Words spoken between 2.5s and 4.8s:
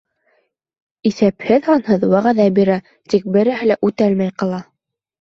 бирә. тик береһе лә үтәлмәй ҡала.